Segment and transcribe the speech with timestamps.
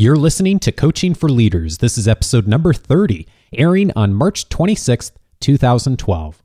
[0.00, 1.78] You're listening to Coaching for Leaders.
[1.78, 6.40] This is episode number 30, airing on March 26th, 2012.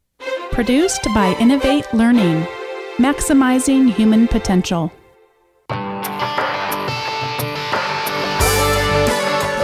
[0.49, 2.47] Produced by Innovate Learning,
[2.97, 4.91] maximizing human potential.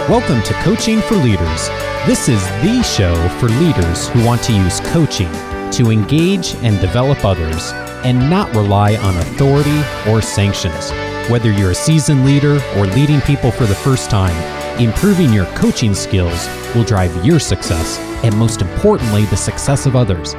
[0.06, 1.68] Welcome to Coaching for Leaders.
[2.06, 5.32] This is the show for leaders who want to use coaching
[5.72, 7.72] to engage and develop others
[8.04, 10.92] and not rely on authority or sanctions.
[11.30, 14.34] Whether you're a seasoned leader or leading people for the first time,
[14.80, 20.32] improving your coaching skills will drive your success and, most importantly, the success of others.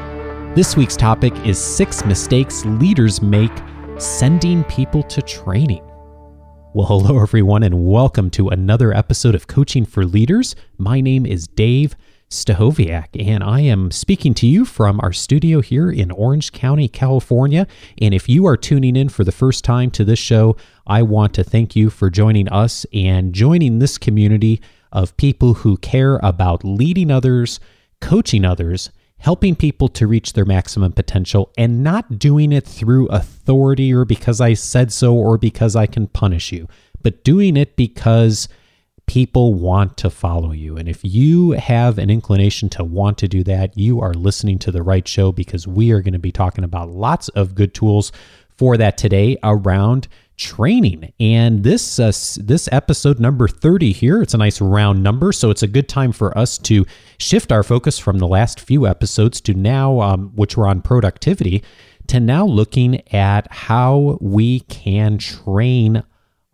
[0.54, 3.50] This week's topic is six mistakes leaders make
[3.96, 5.82] sending people to training.
[6.74, 10.54] Well, hello, everyone, and welcome to another episode of Coaching for Leaders.
[10.76, 11.96] My name is Dave.
[12.32, 17.66] Stachowiak, and I am speaking to you from our studio here in Orange County, California.
[18.00, 21.34] And if you are tuning in for the first time to this show, I want
[21.34, 24.60] to thank you for joining us and joining this community
[24.90, 27.60] of people who care about leading others,
[28.00, 33.94] coaching others, helping people to reach their maximum potential, and not doing it through authority
[33.94, 36.68] or because I said so or because I can punish you,
[37.02, 38.48] but doing it because
[39.06, 40.76] people want to follow you.
[40.76, 44.72] And if you have an inclination to want to do that, you are listening to
[44.72, 48.10] the right show because we are going to be talking about lots of good tools
[48.56, 51.12] for that today around training.
[51.20, 55.62] And this uh, this episode number 30 here, it's a nice round number, so it's
[55.62, 56.84] a good time for us to
[57.18, 61.62] shift our focus from the last few episodes to now um, which were on productivity
[62.08, 66.02] to now looking at how we can train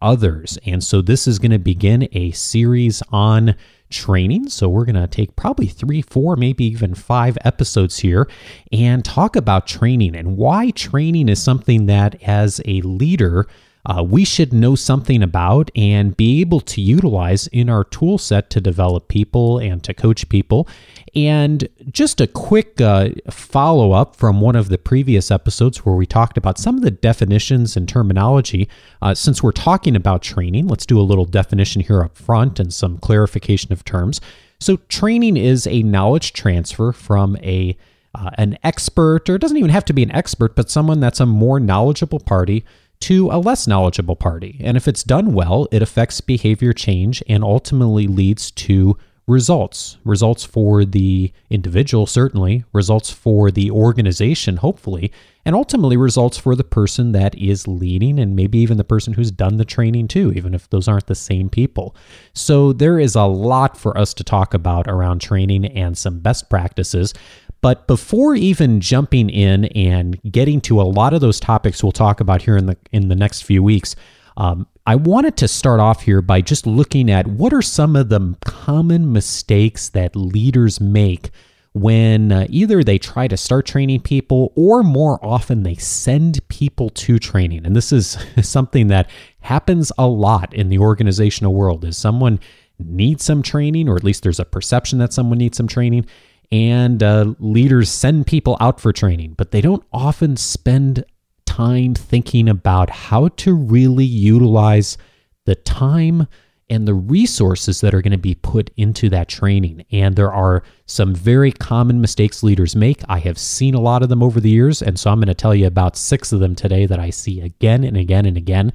[0.00, 0.58] others.
[0.64, 3.54] And so this is going to begin a series on
[3.90, 4.48] training.
[4.48, 8.28] So we're going to take probably three, four, maybe even five episodes here
[8.70, 13.46] and talk about training and why training is something that as a leader,
[13.88, 18.50] uh, we should know something about and be able to utilize in our tool set
[18.50, 20.68] to develop people and to coach people.
[21.14, 26.04] And just a quick uh, follow up from one of the previous episodes where we
[26.04, 28.68] talked about some of the definitions and terminology.
[29.00, 32.74] Uh, since we're talking about training, let's do a little definition here up front and
[32.74, 34.20] some clarification of terms.
[34.60, 37.76] So, training is a knowledge transfer from a
[38.14, 41.20] uh, an expert, or it doesn't even have to be an expert, but someone that's
[41.20, 42.64] a more knowledgeable party
[43.00, 44.60] to a less knowledgeable party.
[44.62, 48.96] And if it's done well, it affects behavior change and ultimately leads to
[49.28, 49.98] results.
[50.04, 55.12] Results for the individual, certainly, results for the organization, hopefully,
[55.44, 59.30] and ultimately results for the person that is leading and maybe even the person who's
[59.30, 61.94] done the training too, even if those aren't the same people.
[62.32, 66.48] So there is a lot for us to talk about around training and some best
[66.48, 67.12] practices.
[67.60, 72.20] But before even jumping in and getting to a lot of those topics we'll talk
[72.20, 73.96] about here in the in the next few weeks,
[74.36, 78.08] um, I wanted to start off here by just looking at what are some of
[78.08, 81.30] the common mistakes that leaders make
[81.72, 86.90] when uh, either they try to start training people or more often they send people
[86.90, 87.66] to training.
[87.66, 92.40] And this is something that happens a lot in the organizational world is someone
[92.78, 96.06] needs some training or at least there's a perception that someone needs some training
[96.50, 101.04] and uh, leaders send people out for training, but they don't often spend
[101.44, 104.96] time thinking about how to really utilize
[105.44, 106.26] the time
[106.70, 109.84] and the resources that are going to be put into that training.
[109.90, 113.02] And there are some very common mistakes leaders make.
[113.08, 114.82] I have seen a lot of them over the years.
[114.82, 117.40] And so I'm going to tell you about six of them today that I see
[117.40, 118.72] again and again and again.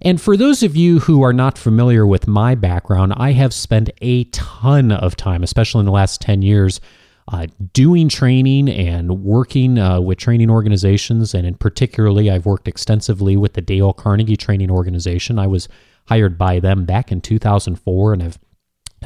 [0.00, 3.90] And for those of you who are not familiar with my background, I have spent
[4.00, 6.80] a ton of time, especially in the last 10 years,
[7.28, 11.34] uh, doing training and working uh, with training organizations.
[11.34, 15.38] And in particularly, I've worked extensively with the Dale Carnegie Training Organization.
[15.38, 15.68] I was
[16.06, 18.38] hired by them back in 2004 and have,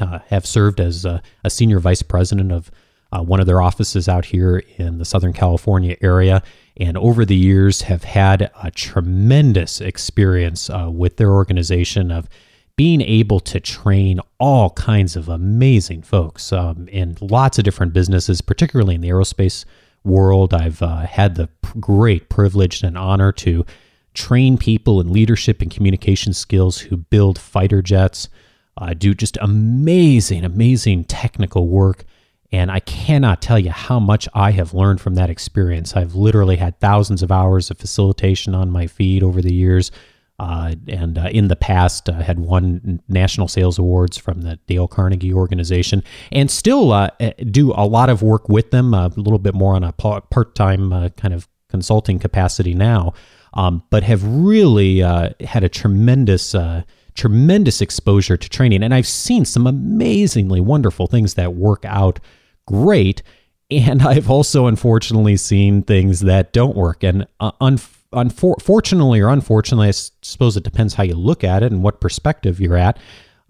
[0.01, 2.69] uh, have served as a, a, senior vice president of
[3.13, 6.43] uh, one of their offices out here in the Southern California area.
[6.75, 12.27] And over the years, have had a tremendous experience uh, with their organization of
[12.79, 18.39] being able to train all kinds of amazing folks um, in lots of different businesses,
[18.39, 19.65] particularly in the aerospace
[20.05, 20.53] world.
[20.53, 21.49] I've uh, had the
[21.81, 23.65] great privilege and honor to
[24.13, 28.29] train people in leadership and communication skills who build fighter jets,
[28.77, 32.05] uh, do just amazing, amazing technical work.
[32.49, 35.97] And I cannot tell you how much I have learned from that experience.
[35.97, 39.91] I've literally had thousands of hours of facilitation on my feed over the years
[40.39, 44.87] uh, and uh, in the past uh, had won national sales awards from the Dale
[44.87, 49.19] Carnegie organization, and still uh, eh, do a lot of work with them, uh, a
[49.19, 53.13] little bit more on a part time uh, kind of consulting capacity now,
[53.53, 56.55] um, but have really had a tremendous
[57.15, 58.81] tremendous exposure to training.
[58.81, 62.19] And I've seen some amazingly wonderful things that work out
[62.65, 63.23] great.
[63.69, 67.03] And I've also unfortunately seen things that don't work.
[67.03, 67.51] And uh,
[68.13, 72.59] unfortunately or unfortunately, I suppose it depends how you look at it and what perspective
[72.59, 72.97] you're at.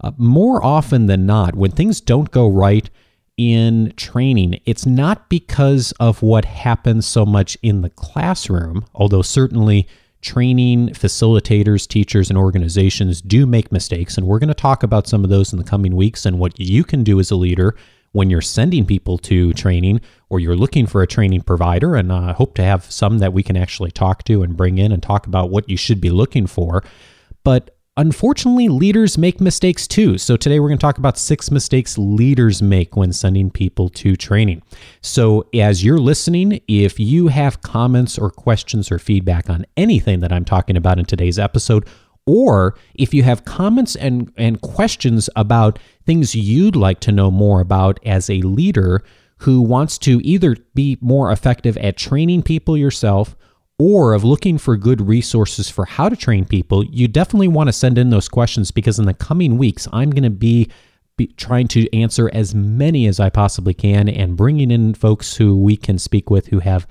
[0.02, 2.88] Uh, more often than not, when things don't go right
[3.36, 9.86] in training, it's not because of what happens so much in the classroom, although certainly
[10.20, 14.18] training facilitators, teachers, and organizations do make mistakes.
[14.18, 16.58] And we're going to talk about some of those in the coming weeks and what
[16.58, 17.74] you can do as a leader
[18.12, 21.94] when you're sending people to training or you're looking for a training provider.
[21.94, 24.78] And I uh, hope to have some that we can actually talk to and bring
[24.78, 26.82] in and talk about what you should be looking for.
[27.44, 30.16] But Unfortunately, leaders make mistakes too.
[30.16, 34.16] So, today we're going to talk about six mistakes leaders make when sending people to
[34.16, 34.62] training.
[35.02, 40.32] So, as you're listening, if you have comments or questions or feedback on anything that
[40.32, 41.86] I'm talking about in today's episode,
[42.26, 47.60] or if you have comments and, and questions about things you'd like to know more
[47.60, 49.02] about as a leader
[49.38, 53.34] who wants to either be more effective at training people yourself
[53.78, 57.72] or of looking for good resources for how to train people, you definitely want to
[57.72, 60.70] send in those questions because in the coming weeks, I'm going to be,
[61.16, 65.56] be trying to answer as many as I possibly can and bringing in folks who
[65.56, 66.86] we can speak with who have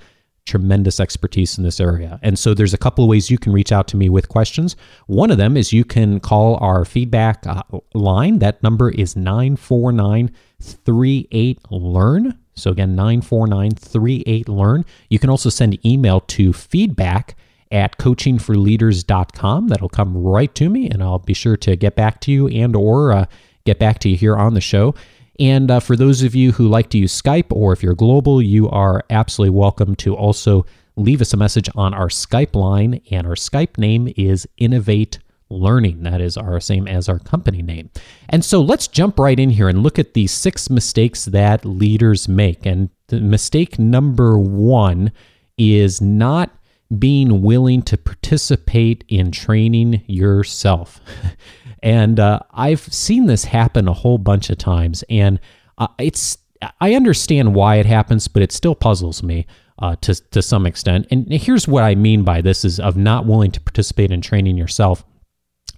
[0.46, 2.18] tremendous expertise in this area.
[2.22, 4.76] And so there's a couple of ways you can reach out to me with questions.
[5.06, 7.62] One of them is you can call our feedback uh,
[7.94, 8.38] line.
[8.38, 12.38] That number is 949 38 Learn.
[12.54, 14.84] So again, 949 Learn.
[15.08, 17.36] You can also send email to feedback
[17.70, 19.68] at coachingforleaders.com.
[19.68, 22.74] That'll come right to me, and I'll be sure to get back to you and
[22.74, 23.26] or uh,
[23.64, 24.94] get back to you here on the show.
[25.40, 28.42] And uh, for those of you who like to use Skype, or if you're global,
[28.42, 30.66] you are absolutely welcome to also
[30.96, 33.00] leave us a message on our Skype line.
[33.10, 36.02] And our Skype name is Innovate Learning.
[36.02, 37.90] That is our same as our company name.
[38.28, 42.28] And so let's jump right in here and look at the six mistakes that leaders
[42.28, 42.66] make.
[42.66, 45.10] And mistake number one
[45.56, 46.50] is not
[46.98, 51.00] being willing to participate in training yourself.
[51.82, 55.40] and uh, I've seen this happen a whole bunch of times, and
[55.78, 56.38] uh, it's
[56.80, 59.46] I understand why it happens, but it still puzzles me
[59.78, 61.06] uh, to to some extent.
[61.10, 64.56] And here's what I mean by this: is of not willing to participate in training
[64.56, 65.04] yourself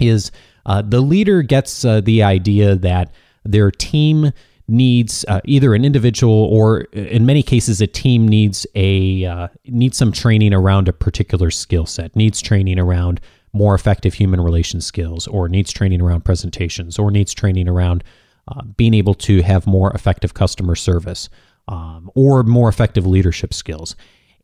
[0.00, 0.31] is
[0.66, 3.12] uh, the leader gets uh, the idea that
[3.44, 4.32] their team
[4.69, 9.96] needs uh, either an individual or in many cases a team needs a uh, needs
[9.96, 13.20] some training around a particular skill set needs training around
[13.52, 18.02] more effective human relations skills or needs training around presentations or needs training around
[18.49, 21.28] uh, being able to have more effective customer service
[21.69, 23.94] um, or more effective leadership skills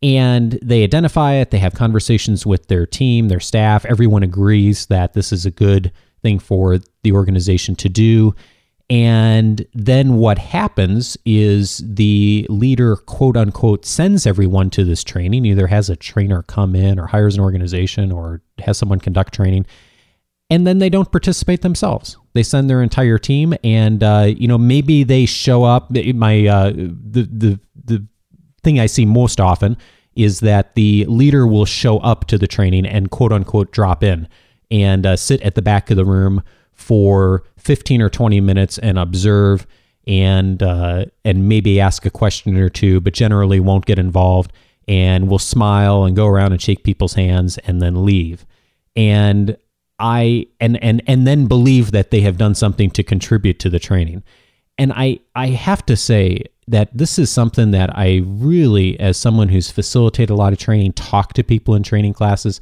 [0.02, 1.50] and they identify it.
[1.50, 3.84] They have conversations with their team, their staff.
[3.84, 8.34] Everyone agrees that this is a good thing for the organization to do.
[8.90, 15.66] And then what happens is the leader, quote unquote, sends everyone to this training, either
[15.66, 19.66] has a trainer come in or hires an organization or has someone conduct training.
[20.48, 22.16] And then they don't participate themselves.
[22.32, 25.90] They send their entire team, and uh, you know maybe they show up.
[25.90, 28.06] My uh, the the the
[28.62, 29.76] thing I see most often
[30.16, 34.26] is that the leader will show up to the training and quote unquote drop in
[34.70, 36.42] and uh, sit at the back of the room
[36.78, 39.66] for 15 or 20 minutes and observe
[40.06, 44.52] and uh, and maybe ask a question or two, but generally won't get involved
[44.86, 48.46] and will smile and go around and shake people's hands and then leave.
[48.96, 49.56] And
[49.98, 53.78] I and and and then believe that they have done something to contribute to the
[53.78, 54.22] training.
[54.78, 59.48] And I I have to say that this is something that I really, as someone
[59.48, 62.60] who's facilitated a lot of training, talk to people in training classes,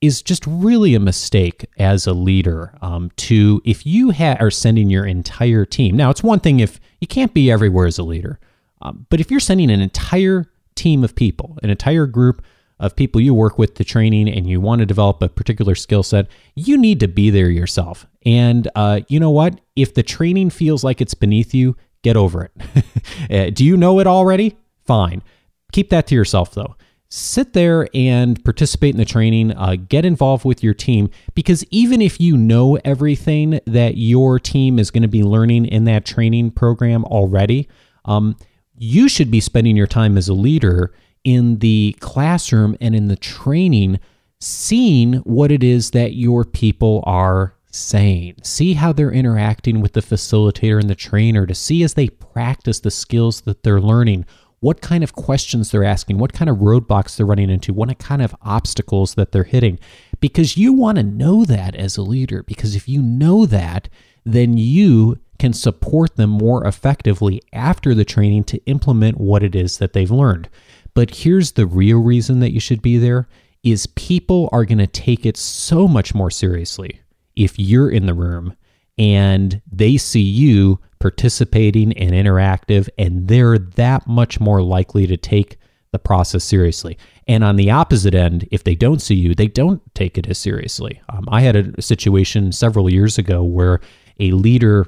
[0.00, 2.76] is just really a mistake as a leader.
[2.80, 6.80] Um, to if you ha- are sending your entire team, now it's one thing if
[7.00, 8.38] you can't be everywhere as a leader,
[8.82, 12.44] um, but if you're sending an entire team of people, an entire group
[12.80, 16.04] of people you work with to training and you want to develop a particular skill
[16.04, 18.06] set, you need to be there yourself.
[18.24, 19.60] And uh, you know what?
[19.74, 22.52] If the training feels like it's beneath you, Get over it.
[23.30, 24.56] Uh, do you know it already?
[24.86, 25.22] Fine.
[25.72, 26.76] Keep that to yourself, though.
[27.10, 29.52] Sit there and participate in the training.
[29.52, 34.78] Uh, get involved with your team because even if you know everything that your team
[34.78, 37.66] is going to be learning in that training program already,
[38.04, 38.36] um,
[38.76, 40.92] you should be spending your time as a leader
[41.24, 43.98] in the classroom and in the training,
[44.40, 48.34] seeing what it is that your people are saying.
[48.42, 52.80] See how they're interacting with the facilitator and the trainer to see as they practice
[52.80, 54.26] the skills that they're learning
[54.60, 58.22] what kind of questions they're asking, what kind of roadblocks they're running into, what kind
[58.22, 59.78] of obstacles that they're hitting.
[60.20, 62.42] Because you want to know that as a leader.
[62.42, 63.88] Because if you know that,
[64.24, 69.78] then you can support them more effectively after the training to implement what it is
[69.78, 70.48] that they've learned.
[70.94, 73.28] But here's the real reason that you should be there
[73.62, 77.00] is people are going to take it so much more seriously
[77.36, 78.56] if you're in the room
[78.98, 85.56] and they see you participating and interactive, and they're that much more likely to take
[85.92, 86.98] the process seriously.
[87.26, 90.38] And on the opposite end, if they don't see you, they don't take it as
[90.38, 91.00] seriously.
[91.08, 93.80] Um, I had a situation several years ago where
[94.20, 94.86] a leader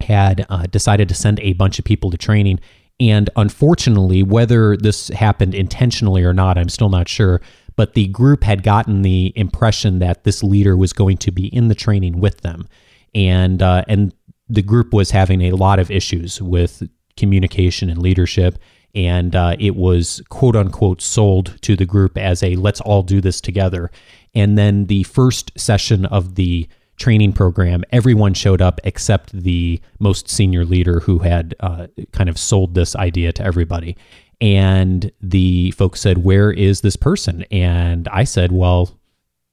[0.00, 2.60] had uh, decided to send a bunch of people to training.
[3.00, 7.40] And unfortunately, whether this happened intentionally or not, I'm still not sure.
[7.74, 11.68] But the group had gotten the impression that this leader was going to be in
[11.68, 12.68] the training with them
[13.14, 14.14] and uh, and
[14.48, 16.82] the group was having a lot of issues with
[17.16, 18.58] communication and leadership
[18.94, 23.20] and uh, it was quote unquote sold to the group as a let's all do
[23.20, 23.90] this together.
[24.34, 30.28] And then the first session of the training program everyone showed up except the most
[30.28, 33.96] senior leader who had uh, kind of sold this idea to everybody.
[34.40, 37.44] And the folks said where is this person?
[37.50, 38.98] And i said well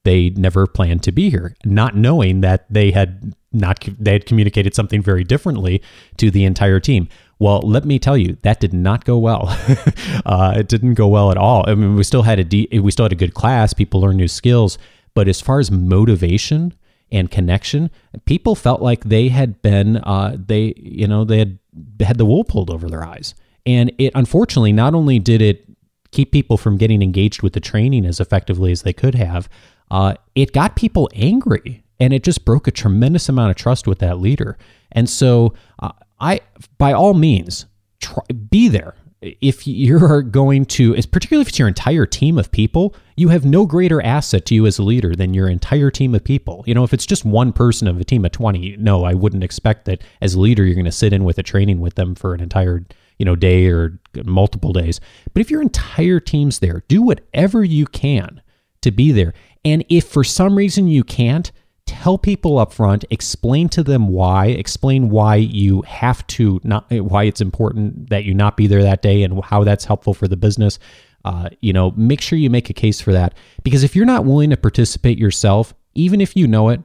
[0.04, 4.74] they never planned to be here, not knowing that they had not they had communicated
[4.74, 5.82] something very differently
[6.16, 7.08] to the entire team.
[7.38, 9.46] Well, let me tell you, that did not go well.
[10.26, 11.64] uh, it didn't go well at all.
[11.66, 13.72] I mean, we still had a de- we still had a good class.
[13.72, 14.78] People learned new skills,
[15.14, 16.74] but as far as motivation
[17.10, 17.90] and connection,
[18.24, 21.58] people felt like they had been uh, they you know they had
[22.00, 23.34] had the wool pulled over their eyes,
[23.66, 25.64] and it unfortunately not only did it
[26.12, 29.48] keep people from getting engaged with the training as effectively as they could have,
[29.90, 33.98] uh, it got people angry and it just broke a tremendous amount of trust with
[33.98, 34.56] that leader.
[34.90, 36.40] And so, uh, I,
[36.78, 37.66] by all means,
[38.00, 38.94] try, be there.
[39.22, 43.66] If you're going to, particularly if it's your entire team of people, you have no
[43.66, 46.64] greater asset to you as a leader than your entire team of people.
[46.66, 49.44] You know, if it's just one person of a team of 20, no, I wouldn't
[49.44, 52.14] expect that as a leader, you're going to sit in with a training with them
[52.14, 52.86] for an entire,
[53.18, 55.00] you know, day or multiple days.
[55.34, 58.40] But if your entire team's there, do whatever you can
[58.80, 59.34] to be there.
[59.66, 61.52] And if for some reason you can't,
[61.90, 67.24] tell people up front, explain to them why, explain why you have to not why
[67.24, 70.36] it's important that you not be there that day and how that's helpful for the
[70.36, 70.78] business.
[71.24, 74.24] Uh, you know, make sure you make a case for that because if you're not
[74.24, 76.80] willing to participate yourself, even if you know it,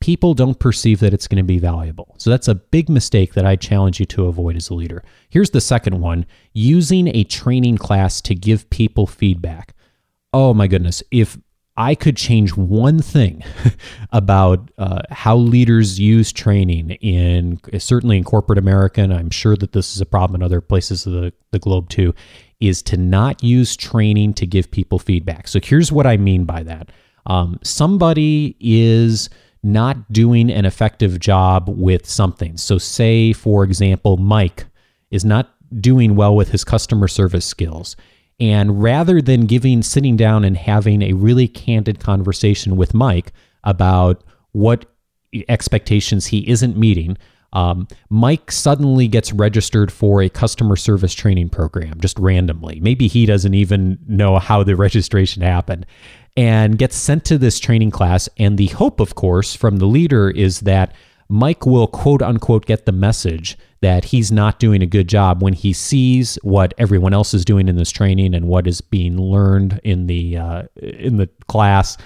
[0.00, 2.16] people don't perceive that it's going to be valuable.
[2.18, 5.04] So that's a big mistake that I challenge you to avoid as a leader.
[5.30, 9.74] Here's the second one using a training class to give people feedback.
[10.32, 11.02] Oh my goodness.
[11.12, 11.38] If
[11.78, 13.44] I could change one thing
[14.12, 19.72] about uh, how leaders use training in certainly in corporate America, and I'm sure that
[19.72, 22.16] this is a problem in other places of the, the globe too,
[22.58, 25.46] is to not use training to give people feedback.
[25.46, 26.90] So here's what I mean by that.
[27.26, 29.30] Um, somebody is
[29.62, 32.56] not doing an effective job with something.
[32.56, 34.66] So, say, for example, Mike
[35.12, 37.94] is not doing well with his customer service skills
[38.40, 43.32] and rather than giving, sitting down and having a really candid conversation with Mike
[43.64, 44.86] about what
[45.48, 47.18] expectations he isn't meeting,
[47.52, 52.78] um, Mike suddenly gets registered for a customer service training program just randomly.
[52.80, 55.86] Maybe he doesn't even know how the registration happened
[56.36, 58.28] and gets sent to this training class.
[58.36, 60.94] And the hope, of course, from the leader is that
[61.28, 65.52] Mike will quote unquote get the message that he's not doing a good job when
[65.52, 69.80] he sees what everyone else is doing in this training and what is being learned
[69.84, 71.96] in the uh, in the class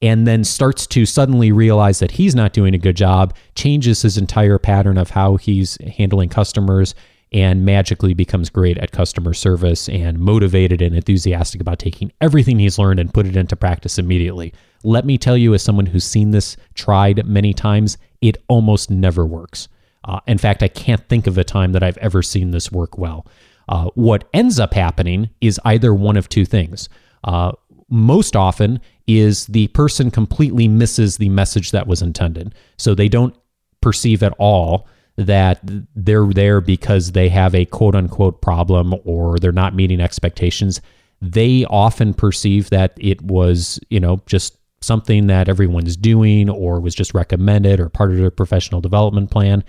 [0.00, 4.18] and then starts to suddenly realize that he's not doing a good job changes his
[4.18, 6.94] entire pattern of how he's handling customers
[7.32, 12.78] and magically becomes great at customer service and motivated and enthusiastic about taking everything he's
[12.78, 14.52] learned and put it into practice immediately.
[14.84, 19.24] Let me tell you, as someone who's seen this tried many times, it almost never
[19.24, 19.68] works.
[20.04, 22.98] Uh, in fact, I can't think of a time that I've ever seen this work
[22.98, 23.26] well.
[23.68, 26.88] Uh, what ends up happening is either one of two things.
[27.24, 27.52] Uh,
[27.88, 32.54] most often is the person completely misses the message that was intended.
[32.76, 33.34] So they don't
[33.80, 35.60] perceive at all that
[35.94, 40.80] they're there because they have a quote unquote problem or they're not meeting expectations.
[41.20, 46.94] They often perceive that it was, you know, just something that everyone's doing or was
[46.94, 49.62] just recommended or part of their professional development plan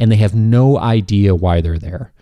[0.00, 2.12] and they have no idea why they're there.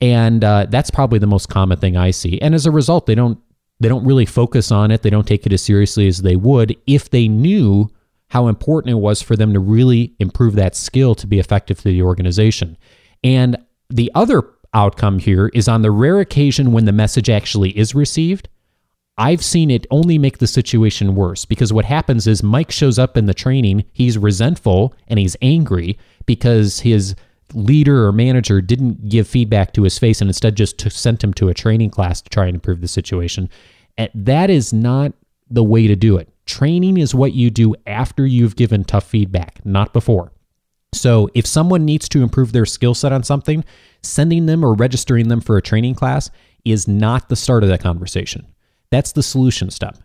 [0.00, 2.40] And uh, that's probably the most common thing I see.
[2.40, 3.38] And as a result, they don't
[3.78, 5.02] they don't really focus on it.
[5.02, 7.90] They don't take it as seriously as they would if they knew
[8.30, 11.84] how important it was for them to really improve that skill to be effective to
[11.84, 12.76] the organization.
[13.22, 13.58] And
[13.88, 18.48] the other outcome here is on the rare occasion when the message actually is received,
[19.18, 23.16] I've seen it only make the situation worse because what happens is Mike shows up
[23.16, 27.14] in the training, he's resentful and he's angry because his
[27.52, 31.48] leader or manager didn't give feedback to his face and instead just sent him to
[31.48, 33.50] a training class to try and improve the situation.
[33.98, 35.12] And that is not
[35.50, 36.28] the way to do it.
[36.50, 40.32] Training is what you do after you've given tough feedback, not before.
[40.92, 43.64] So if someone needs to improve their skill set on something,
[44.02, 46.28] sending them or registering them for a training class
[46.64, 48.48] is not the start of that conversation.
[48.90, 49.98] That's the solution step.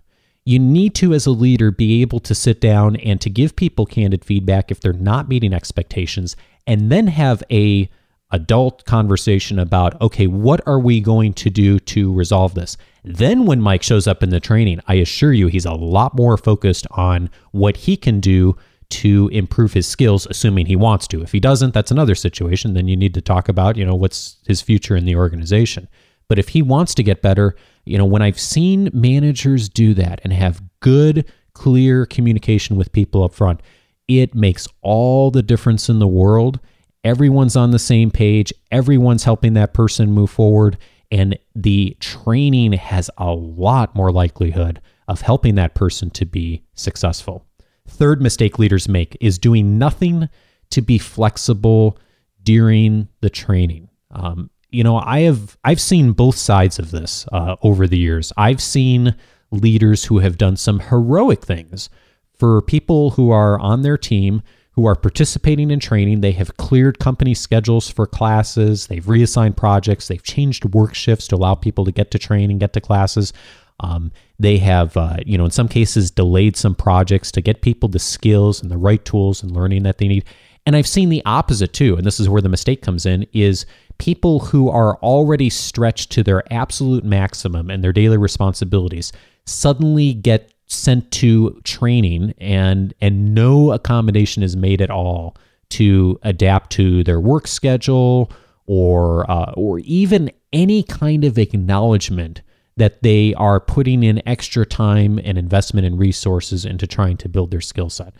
[0.45, 3.87] You need to, as a leader, be able to sit down and to give people
[3.87, 6.35] candid feedback if they're not meeting expectations,
[6.67, 7.89] and then have a
[8.29, 12.77] adult conversation about okay, what are we going to do to resolve this?
[13.07, 16.37] Then, when Mike shows up in the training, I assure you he's a lot more
[16.37, 18.57] focused on what he can do
[18.89, 21.21] to improve his skills, assuming he wants to.
[21.21, 22.73] If he doesn't, that's another situation.
[22.73, 25.87] Then you need to talk about, you know, what's his future in the organization.
[26.27, 30.19] But if he wants to get better, you know, when I've seen managers do that
[30.23, 33.61] and have good, clear communication with people up front,
[34.07, 36.59] it makes all the difference in the world.
[37.03, 40.77] Everyone's on the same page, everyone's helping that person move forward,
[41.15, 47.45] and the training has a lot more likelihood of helping that person to be successful.
[47.87, 50.27] Third mistake leaders make is doing nothing
[50.71, 51.97] to be flexible
[52.43, 53.87] during the training.
[54.11, 58.33] Um, you know, I have I've seen both sides of this uh, over the years.
[58.35, 59.15] I've seen
[59.51, 61.89] leaders who have done some heroic things
[62.37, 64.41] for people who are on their team
[64.75, 66.19] who are participating in training.
[66.19, 68.87] They have cleared company schedules for classes.
[68.87, 70.07] They've reassigned projects.
[70.07, 73.31] They've changed work shifts to allow people to get to training, get to classes.
[73.79, 77.87] Um, they have, uh, you know, in some cases, delayed some projects to get people
[77.87, 80.25] the skills and the right tools and learning that they need.
[80.65, 83.65] And I've seen the opposite too, and this is where the mistake comes in: is
[83.97, 89.13] people who are already stretched to their absolute maximum and their daily responsibilities
[89.45, 95.35] suddenly get sent to training and and no accommodation is made at all
[95.69, 98.31] to adapt to their work schedule
[98.65, 102.41] or uh, or even any kind of acknowledgement
[102.77, 107.51] that they are putting in extra time and investment and resources into trying to build
[107.51, 108.13] their skill set.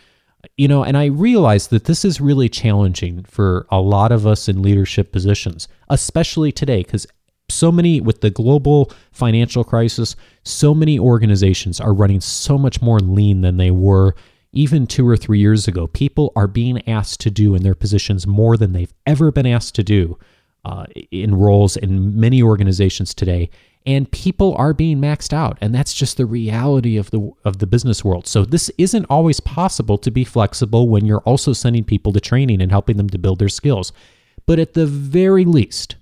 [0.58, 4.48] You know, and I realize that this is really challenging for a lot of us
[4.48, 7.08] in leadership positions, especially today, because
[7.50, 13.00] so many with the global financial crisis, so many organizations are running so much more
[13.00, 14.16] lean than they were
[14.56, 15.88] even two or three years ago.
[15.88, 19.76] People are being asked to do in their positions more than they've ever been asked
[19.76, 20.18] to do
[20.64, 23.50] uh, in roles in many organizations today.
[23.86, 25.60] And people are being maxed out.
[25.62, 28.26] And that's just the reality of the of the business world.
[28.26, 32.62] So this isn't always possible to be flexible when you're also sending people to training
[32.62, 33.94] and helping them to build their skills.
[34.48, 35.98] But at the very least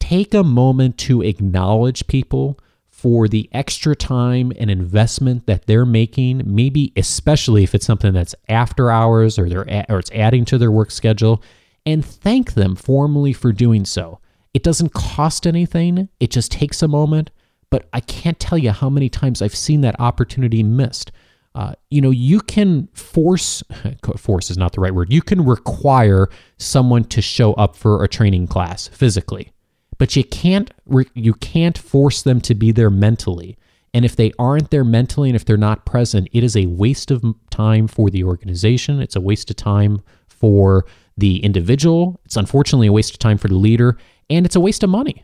[0.00, 2.58] take a moment to acknowledge people
[2.88, 8.34] for the extra time and investment that they're making maybe especially if it's something that's
[8.48, 11.42] after hours or they're or it's adding to their work schedule
[11.86, 14.20] and thank them formally for doing so
[14.52, 17.30] it doesn't cost anything, it just takes a moment.
[17.70, 21.12] But I can't tell you how many times I've seen that opportunity missed.
[21.54, 23.62] Uh, you know, you can force,
[24.16, 28.08] force is not the right word, you can require someone to show up for a
[28.08, 29.52] training class physically,
[30.00, 30.72] but you can't,
[31.12, 33.58] you can't force them to be there mentally.
[33.92, 37.10] And if they aren't there mentally and if they're not present, it is a waste
[37.10, 39.02] of time for the organization.
[39.02, 40.86] It's a waste of time for
[41.18, 42.18] the individual.
[42.24, 43.98] It's unfortunately a waste of time for the leader
[44.30, 45.22] and it's a waste of money.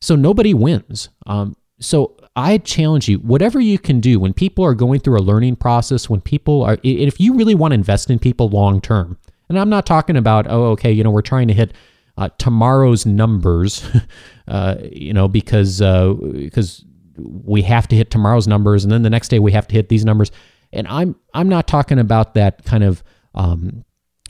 [0.00, 1.08] So nobody wins.
[1.26, 5.20] Um, so I challenge you, whatever you can do when people are going through a
[5.20, 9.18] learning process, when people are, if you really want to invest in people long term,
[9.48, 11.72] and I'm not talking about, oh, okay, you know, we're trying to hit
[12.16, 13.84] uh, tomorrow's numbers,
[14.48, 16.84] uh, you know, because uh, because
[17.16, 19.88] we have to hit tomorrow's numbers, and then the next day we have to hit
[19.88, 20.30] these numbers.
[20.72, 23.02] And I'm I'm not talking about that kind of,
[23.34, 23.84] um,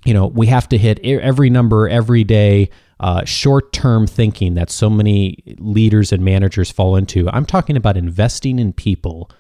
[0.05, 2.71] you know, we have to hit every number every day
[3.03, 7.29] uh, short term thinking that so many leaders and managers fall into.
[7.31, 9.31] I'm talking about investing in people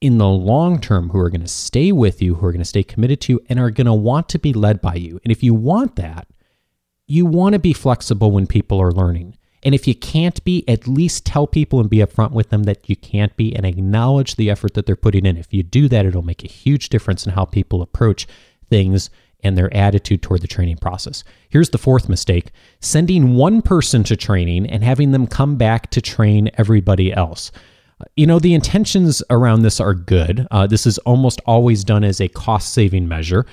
[0.00, 2.64] in the long term who are going to stay with you, who are going to
[2.64, 5.20] stay committed to you, and are going to want to be led by you.
[5.22, 6.26] And if you want that,
[7.06, 9.36] you want to be flexible when people are learning.
[9.62, 12.88] And if you can't be, at least tell people and be upfront with them that
[12.88, 15.38] you can't be and acknowledge the effort that they're putting in.
[15.38, 18.26] If you do that, it'll make a huge difference in how people approach
[18.68, 19.08] things
[19.42, 21.24] and their attitude toward the training process.
[21.48, 26.00] Here's the fourth mistake sending one person to training and having them come back to
[26.00, 27.50] train everybody else.
[28.16, 30.46] You know, the intentions around this are good.
[30.50, 33.46] Uh, this is almost always done as a cost saving measure.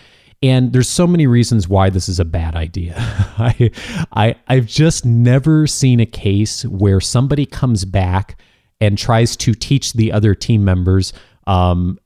[0.43, 2.95] And there's so many reasons why this is a bad idea.
[3.37, 3.71] I,
[4.13, 8.39] I, I've just never seen a case where somebody comes back
[8.79, 11.13] and tries to teach the other team members,
[11.45, 11.99] um,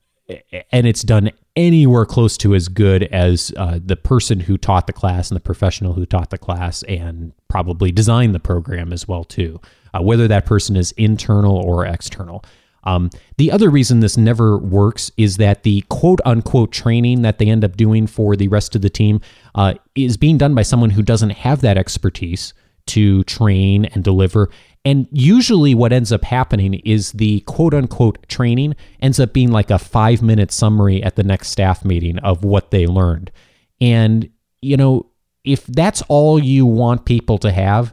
[0.70, 4.92] and it's done anywhere close to as good as uh, the person who taught the
[4.92, 9.24] class and the professional who taught the class and probably designed the program as well
[9.24, 9.58] too,
[9.94, 12.44] uh, whether that person is internal or external.
[12.86, 17.48] Um, the other reason this never works is that the quote unquote training that they
[17.48, 19.20] end up doing for the rest of the team
[19.54, 22.54] uh, is being done by someone who doesn't have that expertise
[22.86, 24.48] to train and deliver.
[24.84, 29.70] And usually, what ends up happening is the quote unquote training ends up being like
[29.70, 33.32] a five minute summary at the next staff meeting of what they learned.
[33.80, 34.30] And,
[34.62, 35.10] you know,
[35.42, 37.92] if that's all you want people to have,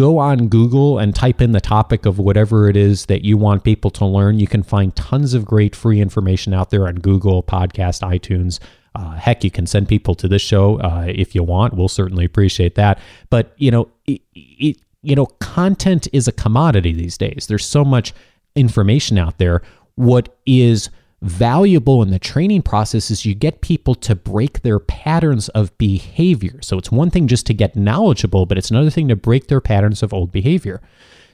[0.00, 3.64] go on Google and type in the topic of whatever it is that you want
[3.64, 4.38] people to learn.
[4.38, 8.60] You can find tons of great free information out there on Google, Podcast, iTunes.
[8.94, 11.74] Uh, heck, you can send people to this show uh, if you want.
[11.74, 12.98] We'll certainly appreciate that.
[13.28, 17.46] But you know, it, it, you know, content is a commodity these days.
[17.46, 18.14] There's so much
[18.56, 19.60] information out there.
[19.96, 20.88] What is
[21.22, 26.60] valuable in the training process is you get people to break their patterns of behavior.
[26.62, 29.60] So it's one thing just to get knowledgeable, but it's another thing to break their
[29.60, 30.80] patterns of old behavior.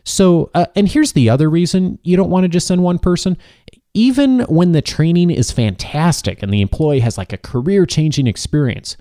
[0.02, 3.36] So, uh, and here's the other reason you don't want to just send one person.
[3.94, 8.96] Even when the training is fantastic and the employee has like a career changing experience,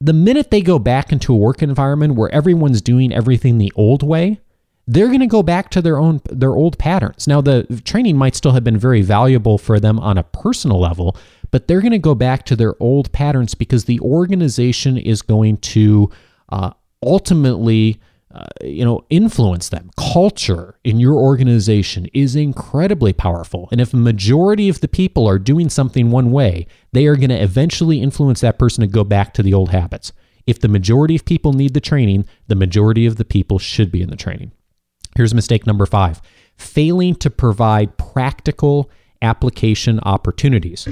[0.00, 4.02] the minute they go back into a work environment where everyone's doing everything the old
[4.02, 4.40] way,
[4.88, 7.28] they're going to go back to their own their old patterns.
[7.28, 11.16] Now the training might still have been very valuable for them on a personal level,
[11.50, 15.58] but they're going to go back to their old patterns because the organization is going
[15.58, 16.10] to
[16.48, 16.70] uh,
[17.02, 18.00] ultimately
[18.34, 19.90] uh, you know influence them.
[19.98, 25.38] Culture in your organization is incredibly powerful and if a majority of the people are
[25.38, 29.34] doing something one way they are going to eventually influence that person to go back
[29.34, 30.12] to the old habits.
[30.46, 34.00] If the majority of people need the training the majority of the people should be
[34.00, 34.52] in the training
[35.18, 36.22] Here's mistake number five
[36.58, 38.88] failing to provide practical
[39.20, 40.86] application opportunities.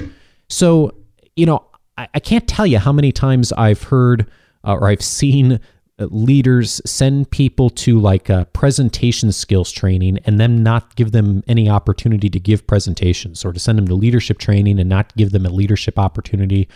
[0.49, 0.93] So,
[1.37, 1.65] you know,
[1.97, 4.29] I, I can't tell you how many times I've heard
[4.65, 5.61] uh, or I've seen
[5.97, 11.41] uh, leaders send people to like a presentation skills training and then not give them
[11.47, 15.31] any opportunity to give presentations or to send them to leadership training and not give
[15.31, 16.67] them a leadership opportunity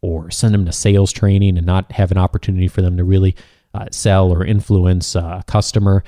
[0.00, 3.34] or send them to sales training and not have an opportunity for them to really
[3.74, 6.04] uh, sell or influence a customer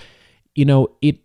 [0.54, 1.18] you know, it.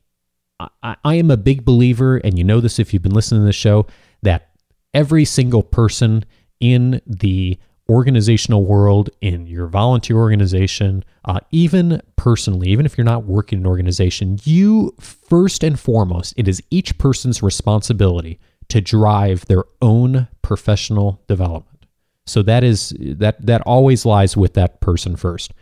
[0.60, 3.46] I, I am a big believer, and you know this if you've been listening to
[3.46, 3.86] the show,
[4.24, 4.50] that
[4.94, 6.26] every single person
[6.60, 7.60] in the
[7.90, 13.66] organizational world, in your volunteer organization, uh, even personally, even if you're not working in
[13.66, 20.28] an organization, you first and foremost, it is each person's responsibility to drive their own
[20.42, 21.86] professional development.
[22.26, 25.54] So that is that that always lies with that person first.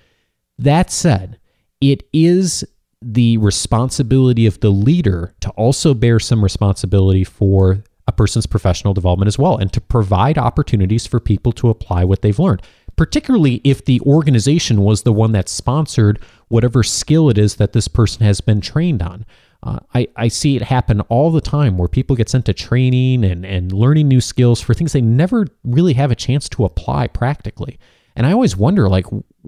[0.58, 1.38] That said,
[1.80, 2.66] it is
[3.08, 9.28] the responsibility of the leader to also bear some responsibility for a person's professional development
[9.28, 12.64] as well and to provide opportunities for people to apply what they've learned.
[12.96, 17.88] Particularly if the organization was the one that sponsored whatever skill it is that this
[17.88, 19.26] person has been trained on.
[19.62, 23.24] Uh, I, I see it happen all the time where people get sent to training
[23.24, 27.08] and, and learning new skills for things they never really have a chance to apply
[27.08, 27.78] practically.
[28.16, 29.06] And I always wonder, like,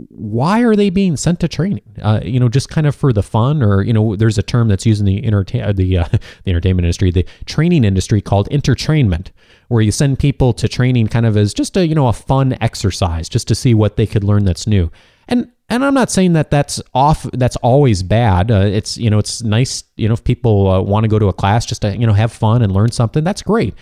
[0.10, 1.84] why are they being sent to training?
[2.02, 4.68] Uh, you know, just kind of for the fun, or you know, there's a term
[4.68, 6.08] that's used in the entertain uh, the uh,
[6.44, 9.30] the entertainment industry, the training industry called edutainment,
[9.68, 12.58] where you send people to training kind of as just a you know a fun
[12.62, 14.92] exercise, just to see what they could learn that's new.
[15.28, 17.24] And and I'm not saying that that's off.
[17.34, 18.52] That's always bad.
[18.52, 21.28] Uh, it's you know it's nice you know if people uh, want to go to
[21.28, 23.24] a class just to you know have fun and learn something.
[23.24, 23.74] That's great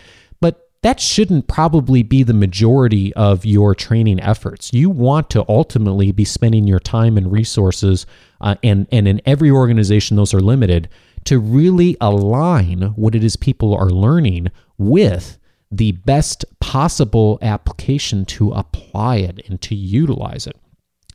[0.86, 4.72] that shouldn't probably be the majority of your training efforts.
[4.72, 8.06] You want to ultimately be spending your time and resources,
[8.40, 10.88] uh, and and in every organization those are limited
[11.24, 15.40] to really align what it is people are learning with
[15.72, 20.56] the best possible application to apply it and to utilize it.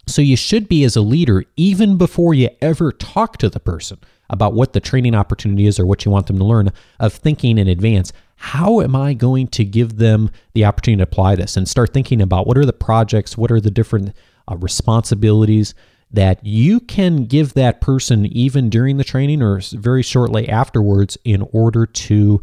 [0.08, 3.98] So you should be as a leader even before you ever talk to the person
[4.30, 7.56] about what the training opportunity is or what you want them to learn of thinking
[7.58, 11.68] in advance how am I going to give them the opportunity to apply this and
[11.68, 14.16] start thinking about what are the projects, what are the different
[14.50, 15.74] uh, responsibilities
[16.10, 21.46] that you can give that person even during the training or very shortly afterwards in
[21.52, 22.40] order to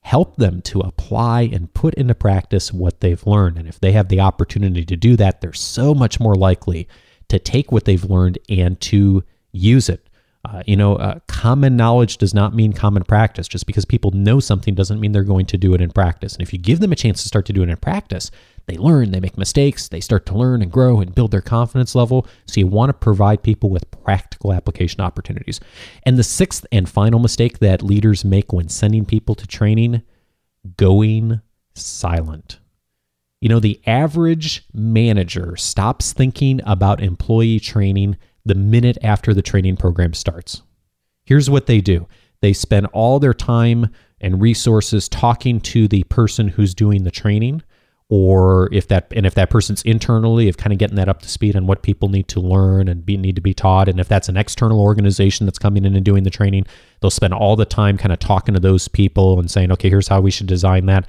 [0.00, 3.56] help them to apply and put into practice what they've learned.
[3.56, 6.88] And if they have the opportunity to do that, they're so much more likely
[7.28, 10.05] to take what they've learned and to use it
[10.46, 13.48] Uh, you know, uh, common knowledge does not mean common practice.
[13.48, 16.34] Just because people know something doesn't mean they're going to do it in practice.
[16.34, 18.30] And if you give them a chance to start to do it in practice,
[18.66, 21.96] they learn, they make mistakes, they start to learn and grow and build their confidence
[21.96, 22.28] level.
[22.46, 25.58] So you want to provide people with practical application opportunities.
[26.04, 30.02] And the sixth and final mistake that leaders make when sending people to training
[30.76, 31.40] going
[31.74, 32.60] silent.
[33.40, 39.76] You know, the average manager stops thinking about employee training the minute after the training
[39.76, 40.62] program starts.
[41.24, 42.06] Here's what they do.
[42.40, 47.62] They spend all their time and resources talking to the person who's doing the training
[48.08, 51.28] or if that and if that person's internally of kind of getting that up to
[51.28, 54.06] speed on what people need to learn and be, need to be taught and if
[54.06, 56.64] that's an external organization that's coming in and doing the training
[57.00, 60.08] they'll spend all the time kind of talking to those people and saying okay here's
[60.08, 61.08] how we should design that.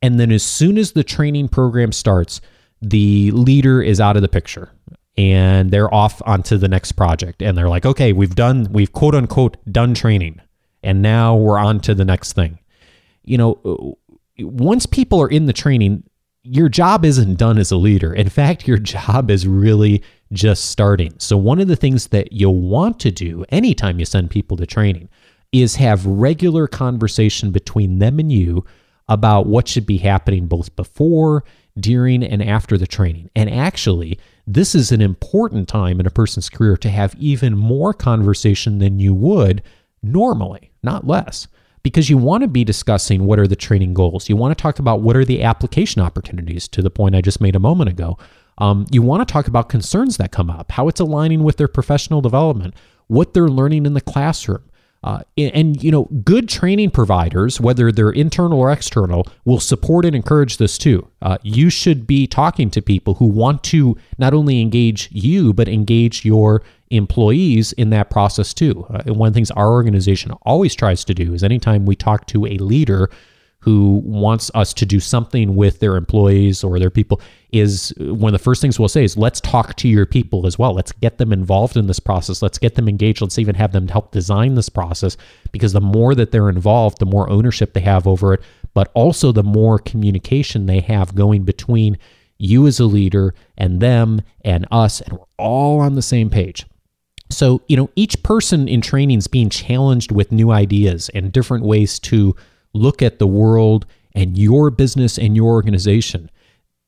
[0.00, 2.40] And then as soon as the training program starts
[2.80, 4.70] the leader is out of the picture
[5.18, 9.14] and they're off onto the next project and they're like okay we've done we've quote
[9.14, 10.40] unquote done training
[10.82, 12.58] and now we're on to the next thing
[13.24, 16.02] you know uh, once people are in the training
[16.50, 18.14] your job isn't done as a leader.
[18.14, 20.02] In fact, your job is really
[20.32, 21.14] just starting.
[21.18, 24.66] So, one of the things that you'll want to do anytime you send people to
[24.66, 25.08] training
[25.52, 28.64] is have regular conversation between them and you
[29.08, 31.44] about what should be happening both before,
[31.78, 33.30] during, and after the training.
[33.34, 34.18] And actually,
[34.50, 38.98] this is an important time in a person's career to have even more conversation than
[38.98, 39.62] you would
[40.02, 41.48] normally, not less
[41.82, 44.28] because you want to be discussing what are the training goals.
[44.28, 47.40] You want to talk about what are the application opportunities to the point I just
[47.40, 48.16] made a moment ago.
[48.56, 51.68] Um, you want to talk about concerns that come up, how it's aligning with their
[51.68, 52.74] professional development,
[53.06, 54.67] what they're learning in the classroom.
[55.04, 60.16] Uh, and you know, good training providers, whether they're internal or external, will support and
[60.16, 61.08] encourage this too.
[61.22, 65.68] Uh, you should be talking to people who want to not only engage you but
[65.68, 68.86] engage your employees in that process too.
[68.90, 71.94] Uh, and one of the things our organization always tries to do is anytime we
[71.94, 73.08] talk to a leader
[73.68, 77.20] who wants us to do something with their employees or their people
[77.52, 80.46] is uh, one of the first things we'll say is let's talk to your people
[80.46, 80.72] as well.
[80.72, 82.40] Let's get them involved in this process.
[82.40, 83.20] Let's get them engaged.
[83.20, 85.18] Let's even have them help design this process.
[85.52, 88.40] Because the more that they're involved the more ownership they have over it
[88.72, 91.98] but also the more communication they have going between
[92.38, 96.64] you as a leader and them and us and we're all on the same page.
[97.28, 101.64] So, you know, each person in training is being challenged with new ideas and different
[101.66, 102.34] ways to
[102.72, 106.30] look at the world and your business and your organization.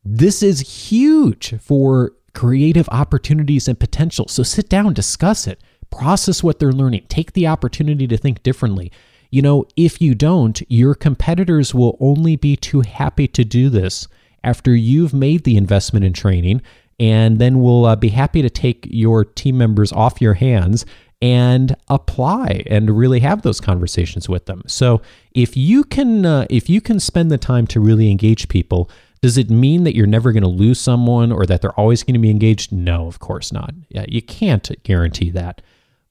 [0.04, 4.26] This is huge for creative opportunities and potential.
[4.28, 8.90] So sit down, discuss it, process what they're learning, take the opportunity to think differently.
[9.30, 14.08] You know, if you don't, your competitors will only be too happy to do this
[14.42, 16.62] after you've made the investment in training
[16.98, 20.84] and then we'll uh, be happy to take your team members off your hands
[21.22, 24.62] and apply and really have those conversations with them.
[24.66, 25.02] So
[25.32, 29.36] if you can uh, if you can spend the time to really engage people, does
[29.36, 32.20] it mean that you're never going to lose someone or that they're always going to
[32.20, 32.72] be engaged?
[32.72, 33.74] No, of course not.
[33.88, 35.60] Yeah, you can't guarantee that.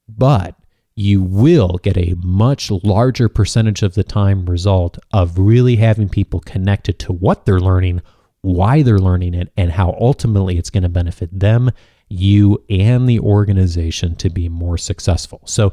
[0.08, 0.56] But
[0.94, 6.40] you will get a much larger percentage of the time result of really having people
[6.40, 8.02] connected to what they're learning
[8.42, 11.70] why they're learning it, and how ultimately it's going to benefit them,
[12.10, 15.40] you, and the organization to be more successful.
[15.46, 15.72] So,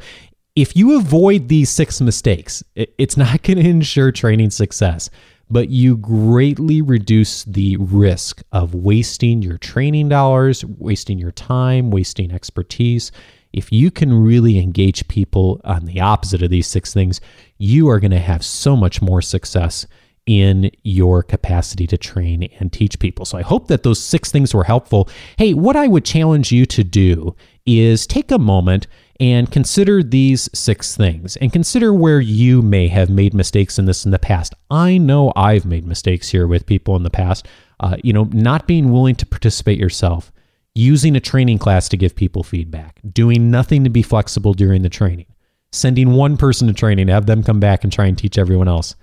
[0.56, 5.10] if you avoid these six mistakes, it's not going to ensure training success,
[5.50, 12.32] but you greatly reduce the risk of wasting your training dollars, wasting your time, wasting
[12.32, 13.12] expertise.
[13.54, 17.22] If you can really engage people on the opposite of these six things,
[17.58, 19.88] you are going to have so much more success
[20.28, 23.26] in your capacity to train and teach people.
[23.26, 25.10] So I hope that those six things were helpful.
[25.38, 27.36] Hey, what I would challenge you to do
[27.66, 28.88] is take a moment
[29.20, 34.06] and consider these six things and consider where you may have made mistakes in this
[34.06, 34.54] in the past.
[34.70, 37.48] I know I've made mistakes here with people in the past.
[37.80, 40.32] Uh, you know, not being willing to participate yourself,
[40.76, 44.90] using a training class to give people feedback, doing nothing to be flexible during the
[44.90, 45.28] training,
[45.72, 48.68] sending one person to training, to have them come back and try and teach everyone
[48.68, 48.96] else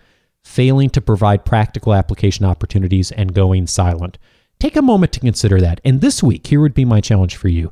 [0.44, 4.18] failing to provide practical application opportunities, and going silent.
[4.60, 5.80] Take a moment to consider that.
[5.84, 7.70] And this week, here would be my challenge for you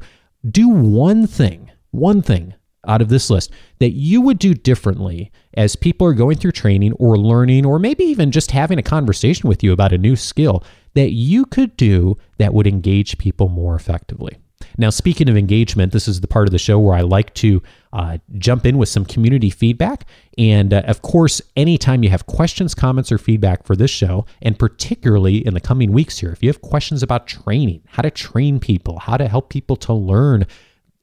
[0.50, 2.54] do one thing, one thing
[2.86, 6.92] out of this list that you would do differently as people are going through training
[6.94, 10.64] or learning, or maybe even just having a conversation with you about a new skill
[10.94, 14.36] that you could do that would engage people more effectively.
[14.78, 17.62] Now, speaking of engagement, this is the part of the show where I like to
[17.92, 20.06] uh, jump in with some community feedback.
[20.38, 24.58] And uh, of course, anytime you have questions, comments, or feedback for this show, and
[24.58, 28.58] particularly in the coming weeks here, if you have questions about training, how to train
[28.58, 30.46] people, how to help people to learn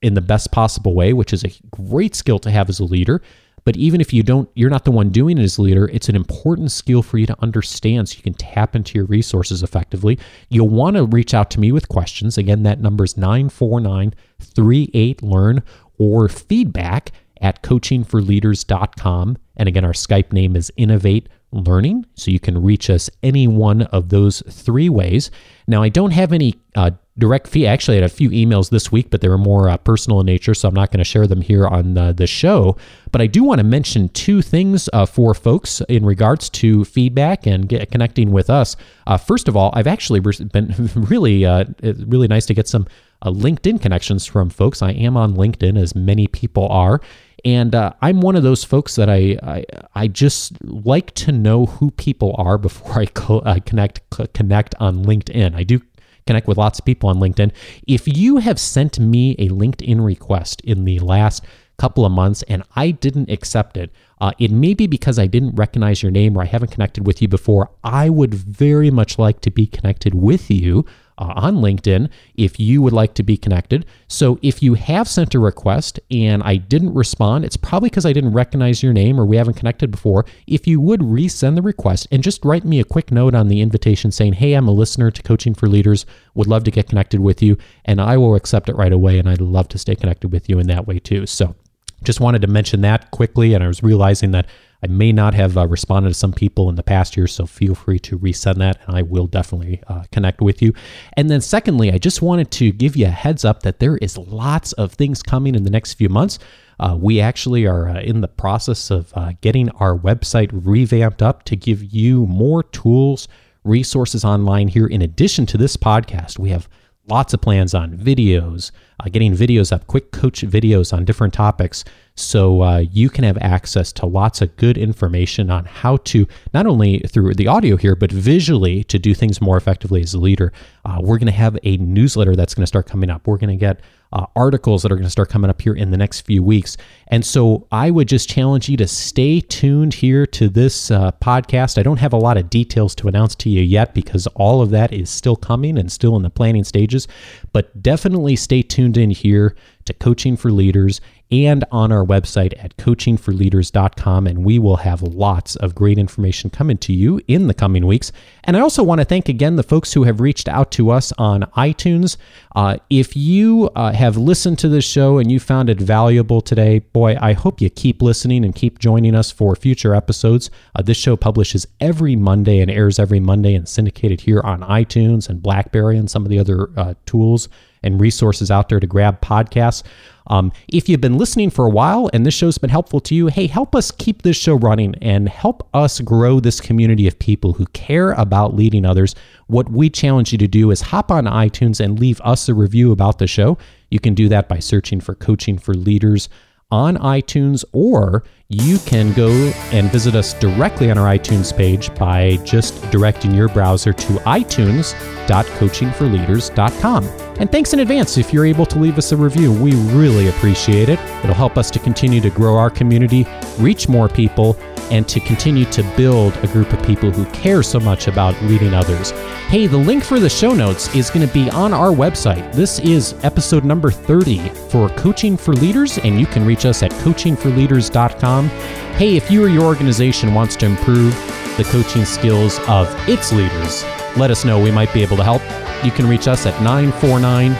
[0.02, 3.21] in the best possible way, which is a great skill to have as a leader.
[3.65, 6.10] But even if you don't, you're not the one doing it as a leader, it's
[6.10, 10.17] an important skill for you to understand so you can tap into your resources effectively.
[10.49, 12.38] You'll want to reach out to me with questions.
[12.38, 15.62] Again, that number is 949 38 Learn
[16.00, 19.38] or feedback at coachingforleaders.com.
[19.56, 22.06] And again, our Skype name is Innovate Learning.
[22.16, 25.32] So you can reach us any one of those three ways.
[25.68, 27.68] Now, I don't have any uh, direct fee.
[27.68, 30.26] Actually, I had a few emails this week, but they were more uh, personal in
[30.26, 32.78] nature, so I'm not going to share them here on the show.
[33.12, 37.46] But I do want to mention two things uh, for folks in regards to feedback
[37.46, 38.76] and get, connecting with us.
[39.08, 42.88] Uh, first of all, I've actually been really, uh, really nice to get some
[43.26, 44.82] LinkedIn connections from folks.
[44.82, 47.02] I am on LinkedIn, as many people are.
[47.45, 51.65] And uh, I'm one of those folks that I, I, I just like to know
[51.65, 54.02] who people are before I co- uh, connect
[54.34, 55.56] connect on LinkedIn.
[55.56, 55.82] I do
[56.28, 57.52] connect with lots of people on LinkedIn.
[57.88, 61.43] If you have sent me a LinkedIn request in the last
[61.78, 63.89] couple of months and I didn't accept it,
[64.21, 67.21] uh, it may be because I didn't recognize your name or I haven't connected with
[67.21, 67.71] you before.
[67.84, 70.86] I would very much like to be connected with you
[71.19, 73.86] uh, on LinkedIn if you would like to be connected.
[74.08, 78.13] So if you have sent a request and I didn't respond, it's probably because I
[78.13, 80.25] didn't recognize your name or we haven't connected before.
[80.47, 83.62] If you would resend the request and just write me a quick note on the
[83.62, 87.19] invitation saying, Hey, I'm a listener to Coaching for Leaders, would love to get connected
[87.19, 89.19] with you, and I will accept it right away.
[89.19, 91.25] And I'd love to stay connected with you in that way too.
[91.25, 91.55] So
[92.03, 93.53] just wanted to mention that quickly.
[93.53, 94.47] And I was realizing that
[94.82, 97.76] I may not have uh, responded to some people in the past year, so feel
[97.76, 100.74] free to resend that, and I will definitely uh, connect with you.
[101.18, 104.18] And then, secondly, I just wanted to give you a heads up that there is
[104.18, 106.39] lots of things coming in the next few months.
[106.80, 111.44] Uh, we actually are uh, in the process of uh, getting our website revamped up
[111.44, 113.28] to give you more tools,
[113.65, 114.88] resources online here.
[114.88, 116.70] In addition to this podcast, we have
[117.10, 121.84] lots of plans on videos, uh, getting videos up, quick coach videos on different topics.
[122.19, 126.67] So uh, you can have access to lots of good information on how to, not
[126.67, 130.51] only through the audio here, but visually to do things more effectively as a leader.
[130.84, 133.25] Uh, we're going to have a newsletter that's going to start coming up.
[133.25, 135.91] We're going to get uh, articles that are going to start coming up here in
[135.91, 136.77] the next few weeks.
[137.08, 141.77] And so I would just challenge you to stay tuned here to this uh, podcast.
[141.77, 144.71] I don't have a lot of details to announce to you yet because all of
[144.71, 147.08] that is still coming and still in the planning stages.
[147.53, 149.55] But definitely stay tuned in here
[149.89, 154.28] to Coaching for Leaders and on our website at coachingforleaders.com.
[154.28, 158.12] And we will have lots of great information coming to you in the coming weeks.
[158.43, 161.13] And I also want to thank again the folks who have reached out to us
[161.17, 162.17] on iTunes.
[162.56, 166.80] Uh, if you uh, have listened to this show and you found it valuable today,
[166.80, 170.49] boy, I hope you keep listening and keep joining us for future episodes.
[170.75, 175.30] Uh, this show publishes every Monday and airs every Monday and syndicated here on iTunes
[175.30, 177.49] and Blackberry and some of the other uh, tools
[177.84, 179.84] and resources out there to grab podcasts.
[180.28, 183.28] Um, if you've been listening for a while and this show's been helpful to you,
[183.28, 187.54] hey, help us keep this show running and help us grow this community of people
[187.54, 189.15] who care about leading others.
[189.48, 192.92] What we challenge you to do is hop on iTunes and leave us a review
[192.92, 193.58] about the show.
[193.89, 196.30] You can do that by searching for Coaching for Leaders
[196.71, 199.29] on iTunes, or you can go
[199.71, 207.03] and visit us directly on our iTunes page by just directing your browser to itunes.coachingforleaders.com.
[207.39, 209.53] And thanks in advance if you're able to leave us a review.
[209.53, 210.99] We really appreciate it.
[211.23, 213.25] It'll help us to continue to grow our community,
[213.60, 214.58] reach more people,
[214.91, 218.73] and to continue to build a group of people who care so much about leading
[218.73, 219.12] others.
[219.47, 222.54] Hey, the link for the show notes is going to be on our website.
[222.54, 226.91] This is episode number 30 for Coaching for Leaders, and you can reach us at
[226.91, 228.49] coachingforleaders.com.
[228.97, 231.13] Hey, if you or your organization wants to improve
[231.58, 233.84] the coaching skills of its leaders,
[234.17, 234.62] let us know.
[234.62, 235.41] We might be able to help.
[235.86, 237.54] You can reach us at 949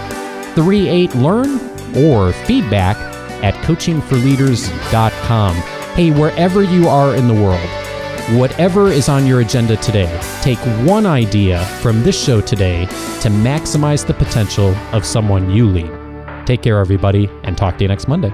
[0.56, 1.60] 38 Learn
[1.96, 2.98] or feedback
[3.44, 5.79] at coachingforleaders.com.
[5.96, 7.70] Hey, wherever you are in the world,
[8.40, 10.10] whatever is on your agenda today,
[10.42, 15.92] take one idea from this show today to maximize the potential of someone you lead.
[16.46, 18.34] Take care, everybody, and talk to you next Monday.